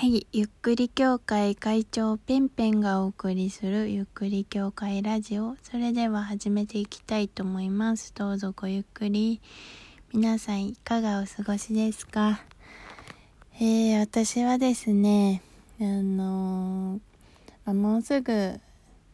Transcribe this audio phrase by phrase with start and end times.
[0.00, 5.56] はい、ゆっくり協会会長ペンペンがお送りするゆっくり協会ラジオ。
[5.64, 8.14] それでは始めていきたいと思います。
[8.14, 9.40] どうぞごゆっくり。
[10.14, 12.40] 皆さんいかがお過ごしですか？
[13.56, 15.42] えー、私はですね、
[15.80, 17.00] あのー
[17.64, 18.60] あもうすぐ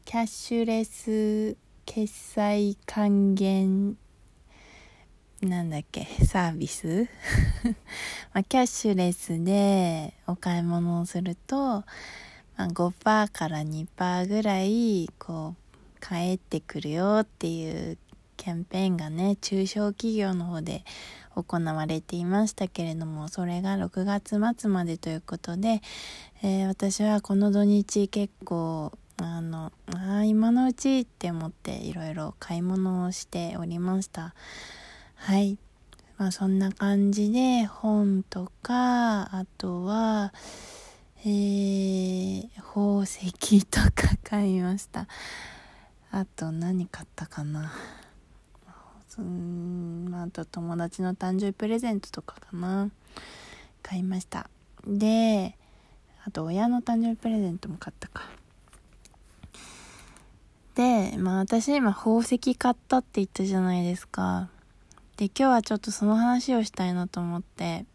[0.05, 1.57] キャッシュレス
[1.87, 3.97] 決済還元
[5.47, 6.07] なんだっけ？
[6.27, 7.09] サービス？
[8.33, 11.85] まあ、キャッシュレスでお買い物をすると、ま
[12.57, 17.99] あ、5%から2%ぐらいこう返ってくるよっていう
[18.37, 20.85] キャンペーンがね中小企業の方で
[21.35, 25.81] 行われていましたけれどもそれが6月末までということで、
[26.43, 34.35] えー私はこの土日結構あのあ今のうちって思っていろいろ買い物をしておりました。
[35.25, 35.57] はい。
[36.19, 40.35] まあそんな感じで本とかあとは
[41.21, 45.09] えー、宝石とか 買いました。
[46.11, 47.73] あと何買ったかな。
[49.17, 52.91] うんああと友達の誕生日プレゼントとかかな。
[53.83, 54.51] 買いました。
[54.87, 55.57] で
[56.27, 58.29] あと親の誕生日プレゼントも買ったか。
[60.75, 64.51] でまあ私今宝石買ったって言ったじゃないですか。
[65.17, 67.87] で今日はちょっとその話をしたいなと思って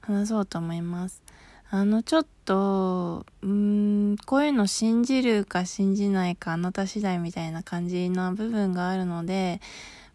[0.00, 1.22] 話そうと思います。
[1.70, 9.60] あのちょっとうーんこういうの信じるか信じないかあなた次第みたいな感じな部分があるので、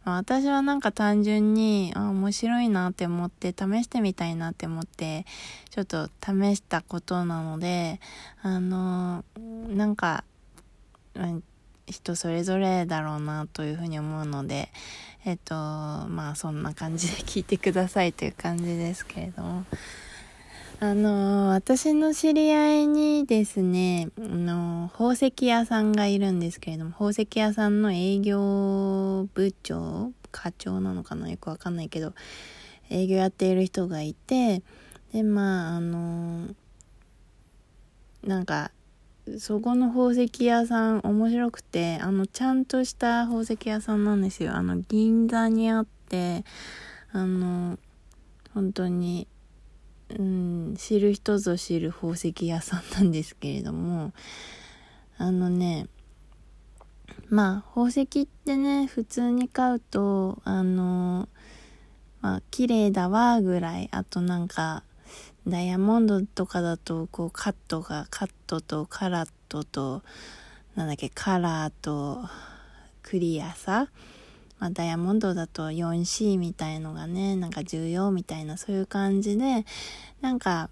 [0.04, 5.28] まあ、私はなんか単純にあ面白いなって思って試してみたいなって思って
[5.70, 8.00] ちょっと試したことなので
[8.42, 9.23] あの
[9.67, 10.23] なんか、
[11.14, 11.44] うん
[11.88, 14.70] 人それぞれだろうなというふうに思うので
[15.26, 19.66] えっとまあそんな感じで聞いてくださいという感じですけれども。
[20.80, 32.14] あの私の知り合いにですねあの宝石屋さんがいるんですけれども宝石屋さんの営業部長課長なのかなよくわかんないけど
[32.89, 34.61] 営業やっている人がいて
[35.14, 36.49] でまああの
[38.26, 38.72] なんか
[39.38, 44.54] そこの宝石屋さん面白くてあのちゃんとした宝石屋さんなんですよ。
[44.54, 46.44] あの銀座にあって
[47.14, 47.80] あの
[48.54, 49.28] 本当に
[50.10, 54.11] うん知る人ぞ知る宝石屋さんなんですけれども
[55.17, 55.88] あのね
[57.30, 61.30] まあ宝石ってね普通に買うとあの
[62.22, 64.84] まあ綺麗だわぐらいあとなんか
[65.48, 70.02] ダイヤモンドとかだとこうカットがカットとカラットと
[70.76, 72.23] なんだっけカラーと
[73.02, 73.89] クリアさ、
[74.59, 79.65] まあ、ダイヤモンドだと 4C みたいのがねなんか重要みたいなそういう感じで
[80.21, 80.70] なんか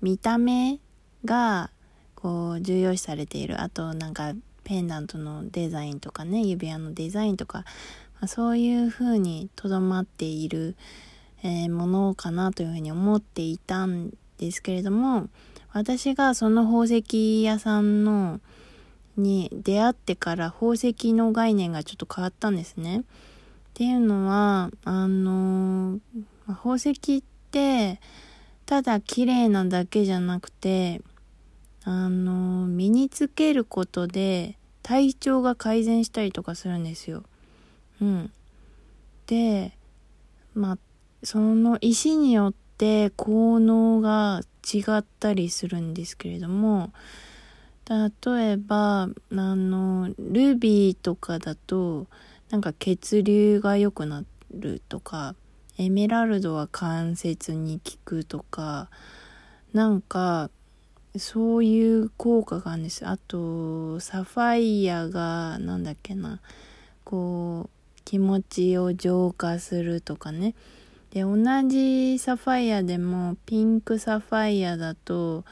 [0.00, 0.78] 見た目
[1.24, 1.70] が
[2.14, 3.60] こう重要視されている。
[3.60, 4.32] あとなんか
[4.62, 10.76] ペンダントのデザインとかね指輪のデザインとか、まあ、そういう風にとどまっている
[11.44, 15.28] えものかなというふうに思っていたんですけれども
[15.72, 18.40] 私がその宝石屋さんの
[19.16, 23.00] に出会ってから宝石の概念がちょっと変わったんですね。
[23.00, 23.02] っ
[23.74, 26.00] ていうのはあの
[26.46, 28.00] 宝石って
[28.66, 31.02] ただ綺麗なだけじゃなくて
[31.84, 37.24] あの身につけることで体調が改善したりとかするんですよ。
[38.00, 38.32] うん。
[39.26, 39.76] で
[40.54, 40.78] まあ
[41.24, 46.92] その石によって効能が違ったりするんですけれども
[47.88, 52.06] 例えばあのルビーとかだと
[52.50, 55.34] なんか血流が良くなるとか
[55.76, 58.90] エメラルドは関節に効くとか
[59.72, 60.50] なんか
[61.16, 63.06] そういう効果があるんです。
[63.06, 66.40] あとサファイアがなんだっけな
[67.04, 70.54] こう気持ちを浄化するとかね。
[71.14, 71.36] で同
[71.68, 75.44] じサファイアでもピンクサファイアだと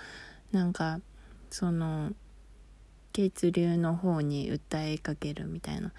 [0.50, 1.00] なんか
[1.50, 2.12] その
[3.12, 5.92] 血流の方に訴えかけるみたいな。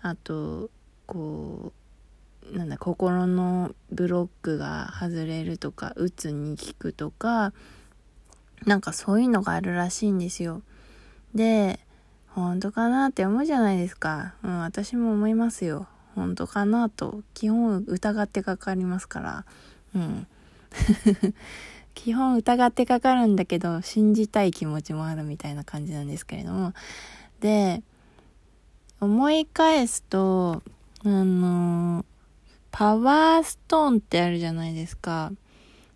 [0.00, 0.70] あと
[1.06, 1.72] こ
[2.50, 7.52] うなんだ心のブロックが外れるとかうつに効くとか
[8.64, 10.62] なんかそういうのがあるらしいんですよ。
[11.34, 11.78] で
[12.28, 14.34] 本当かなって思うじゃないですか。
[14.42, 15.86] うん私も思いますよ。
[16.14, 17.22] 本当かなと。
[17.34, 19.44] 基本疑ってかかりますから。
[19.94, 20.26] うん。
[21.94, 26.72] 基本疑ってかかるんだけど信じたい気持ちもあるみたいな感じなんですけれども。
[27.40, 27.82] で
[29.00, 30.62] 思い返すと
[31.04, 32.04] あの
[32.70, 35.32] パワーストーンってあるじゃないですか。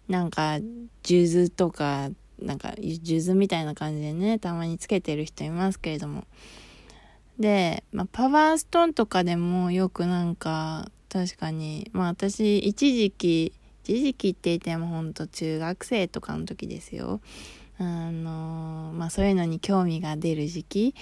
[0.09, 0.59] なんか
[1.03, 2.11] 数珠とか
[2.41, 6.25] なんか数珠みたいな感じでねたまにつけてる人いますけれども。
[7.39, 13.53] で、まあ、パワーストーンとかでもよくなんか確かにまあ私一時期
[13.85, 17.21] 一時期って言ってもほんと中学生とかの時ですよ。
[17.79, 20.95] あのまあそういうのに興味が出る時期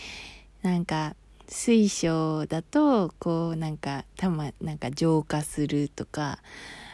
[0.62, 1.14] なんか
[1.48, 6.40] 水晶だとこうなんかたまなんか浄化するとか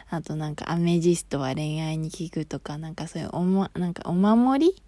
[0.09, 4.83] あとなんかアメジストは恋愛に効くとかなんかそういうお,、ま、なんかお守り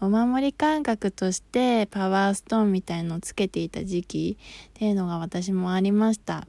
[0.00, 4.38] お守り感覚としてパワーストーンみたいのをつけていた時期
[4.68, 6.46] っていうのが私もありました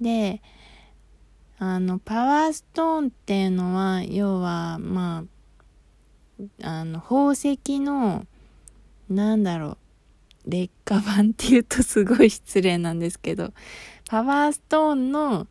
[0.00, 0.40] で
[1.58, 5.36] あのパワーストーンっていうのは要はまあ
[6.62, 8.26] あの宝石の
[9.08, 9.78] なんだろう
[10.46, 13.52] 劣化版って言うとすごい失礼なんですけど、
[14.08, 15.46] パワーストーンの、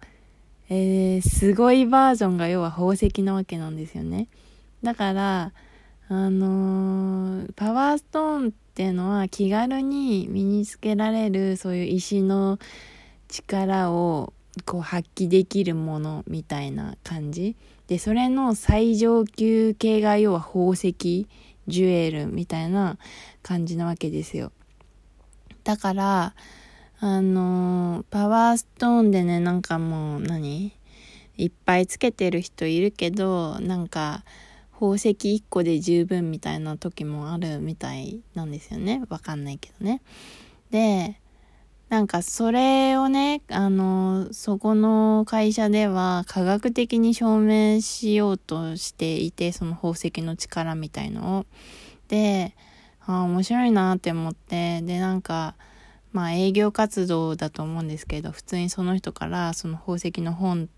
[0.69, 4.27] えー、すごいバージョンが要は宝石なわけなんですよね。
[4.83, 5.51] だから、
[6.07, 12.59] あのー、パワーストーンっていうのは気軽に身につけられるそういう石の
[13.27, 14.33] 力を
[14.65, 17.55] こう発揮できるものみたいな感じ。
[17.87, 21.27] で、それの最上級系が要は宝石、
[21.67, 22.97] ジュエルみたいな
[23.41, 24.51] 感じなわけですよ。
[25.63, 26.35] だから、
[26.99, 30.71] あのー、パワーストーンでね、なんかもう何、
[31.37, 34.23] いっぱいつけてる人いるけど、なんか、
[34.79, 39.03] 宝石1個で十分みたいな時もあるみたいなんですよね。
[39.09, 40.01] わかんないけどね。
[40.69, 41.19] で、
[41.89, 51.45] なんかそれをね、あの、そこの会社では科学的に証明しようとしていて、その宝石の力みたいのを。
[52.07, 52.53] で、
[53.07, 55.55] あ面白いなって思ってでなんか
[56.11, 60.69] まあ営業活動だと思うんですけど普通にその人からその宝石の本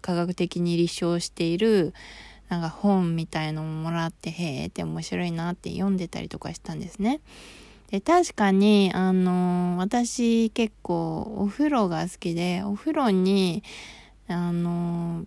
[0.00, 1.92] 科学的に立証している
[2.48, 7.20] なんか本みたいのももらってへえって面白いなって読んでたりとかしたんですね。
[7.90, 13.62] で確かにあの私結構お風呂が好きでお風呂に
[14.28, 15.24] あの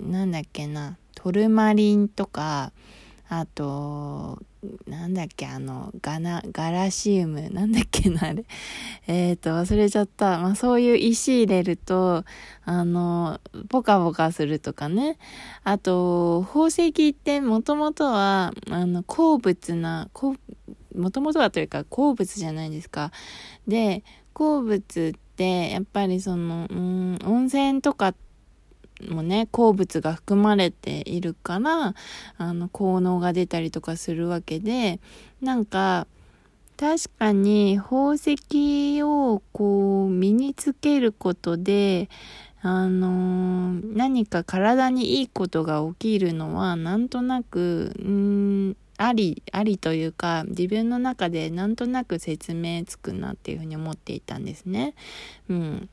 [0.00, 2.72] なんだっけなトルマリンとか
[3.28, 4.38] あと、
[4.86, 8.44] なんだっけ、あの、ガナ、ガラシウム、なんだっけな、あれ。
[9.08, 10.38] えっ、と、忘れちゃった。
[10.38, 12.24] まあ、そういう石入れると、
[12.64, 15.18] あの、ポカポカするとかね。
[15.64, 20.08] あと、宝石ってもともとは、あの、鉱物な、
[20.94, 23.10] もともとはというか鉱物じゃないですか。
[23.66, 28.25] で、鉱物って、やっぱりその、うん、温泉とかって、
[29.08, 31.94] もね鉱物が含まれているから
[32.38, 35.00] あの効能が出たりとかするわけで
[35.40, 36.06] なんか
[36.76, 42.08] 確かに宝石をこう身につけることで
[42.62, 54.94] あのー、何か体にいいことが起きるのはなんとなくうんありありというか自分の中でなんとなく説明つくなっていうふうに思っていたんですね。
[55.48, 55.88] うん、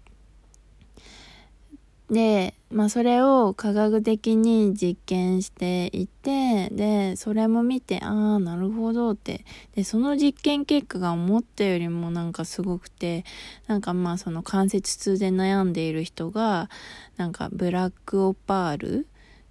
[2.13, 9.43] で、まあ、それを科学的に実験していてでそれも見てああなるほどって。
[9.75, 13.25] でその実験結果が思ったよりもなんかすごくて
[13.67, 16.69] なんかまあその関節痛で悩んでいる人が
[17.17, 19.07] なんかブラックオパール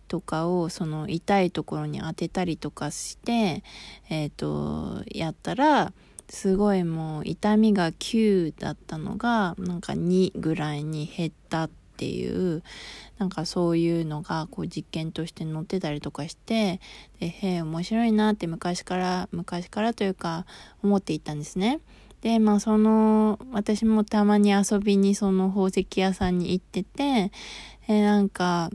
[0.08, 3.64] とかをその痛いところに当てたりとかして
[4.08, 5.92] えっ、ー、とやったら
[6.28, 12.64] すごいもう痛みが9だったのがなんか2ぐらいに減ったってっていう
[13.18, 16.80] なんかそういうのがこう実験として載ってたりとかして
[17.20, 20.44] でへえ面白いなって昔から昔からというか
[20.82, 21.78] 思っていたんですね。
[22.20, 27.30] でまあその私もたまに遊びにその宝石屋さんに行ってて
[27.86, 28.70] えなんか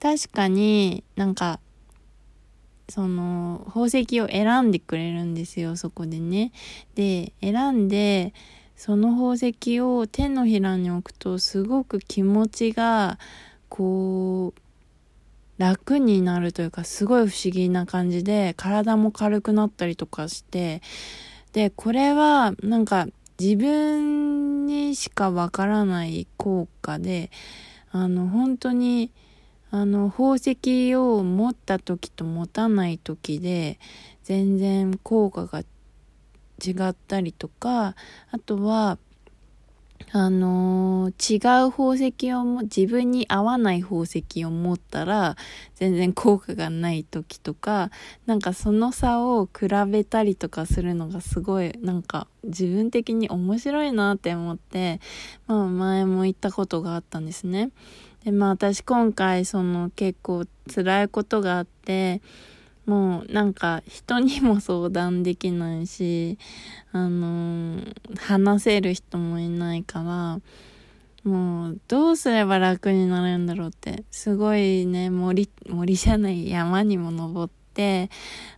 [0.00, 1.58] 確かになんか
[2.90, 6.52] その宝石を選んでくれるんですよそこでね。
[6.94, 8.34] で選んで
[8.84, 13.16] その宝石を手のひらに置くとすごく気持ちが
[13.68, 14.60] こう
[15.56, 20.82] 楽になるというかすごい不思議な感じで体も軽くなったりとかして
[21.52, 23.06] でこれはなんか
[23.38, 27.30] 自分にしかわからない効果で
[27.92, 29.12] あの本当に
[29.70, 33.78] あの宝石を持った時と持たない時で
[34.24, 35.62] 全然効果が
[36.64, 37.94] 違ったりとか
[38.30, 38.98] あとは
[40.10, 45.36] あのー、違う宝石をも自分に合わない宝石を持ったら
[45.74, 47.90] 全然効果がない時とか
[48.26, 55.00] なんかその差を比べたりとかするのがすごいなんか自分的に面白いなって思って、
[55.46, 57.70] まあ、前も言ったことがあったんですね。
[58.24, 62.20] でまあ私今回その結構辛いことがあって
[62.86, 66.38] もうなんか人にも相談できないし、
[66.92, 70.40] あのー、話せる人もいないから、
[71.30, 78.10] もうどうすれば楽になるんだろうって、すごいね、森、森じゃない山にも登って、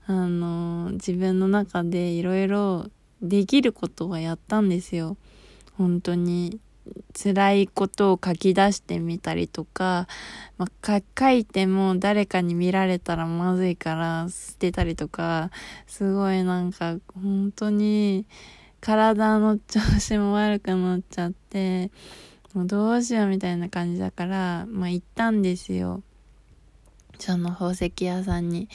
[0.06, 2.86] あのー、自分の中でいろいろ
[3.20, 5.18] できることはやったんですよ。
[5.76, 6.60] 本当に。
[7.14, 10.06] 辛いことを書き出してみたりとか、
[10.58, 15.50] まあ、書いても誰かに見られたらまずいから捨てたりとか、
[15.86, 18.26] すごいなんか本当に
[18.80, 21.90] 体の調子も悪くなっちゃって、
[22.52, 26.02] もうどうしようみたいな感じだから、まあ行ったんですよ。
[27.18, 28.68] その宝石屋さんに。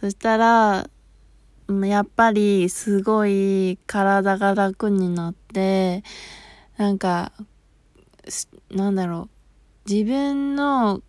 [0.00, 0.88] そしたら、
[1.68, 6.04] やっぱりすごい体が楽になって、
[6.76, 7.32] なんか、
[8.70, 9.28] なんだろ
[9.86, 11.02] う、自分の、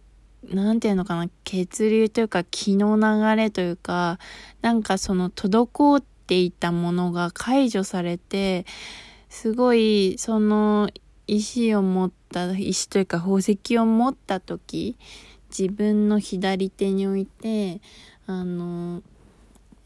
[0.44, 4.20] なんていうのかな、血流というか気の流れというか、
[4.62, 8.66] なんかその滞っていたものが解除されて、
[9.30, 10.90] すごいその
[11.28, 14.98] 石を持った、石というか宝石を持った時、
[15.58, 17.82] 自分の左手に置いて、
[18.28, 19.02] あの、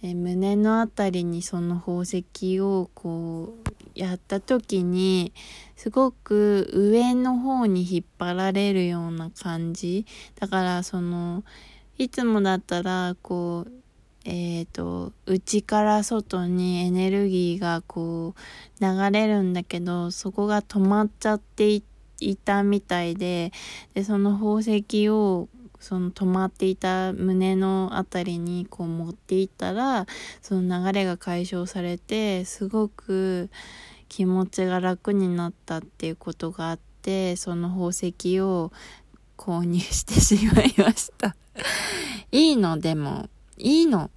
[0.02, 5.34] え胸のあたりにその宝石をこうやった時に
[5.76, 10.06] すごく上の方に引っ張られるような感じ。
[10.40, 11.44] だからその
[11.98, 13.72] いつもだったらこう
[14.26, 21.82] えっ、ー、と内から外にエネルギーがこう流れるんだけどそこが止まっちゃって
[22.20, 23.52] いたみたいで
[23.94, 25.48] でその宝石を
[25.80, 30.06] その止まっていた胸の辺りにこう持っていったら
[30.42, 33.50] その流れが解消されてすごく
[34.08, 38.72] 気持ちが楽になったっていうことがあってその宝石を
[39.38, 41.36] 購入してしまいました。
[42.32, 42.78] いいの？
[42.78, 44.12] でもいいの？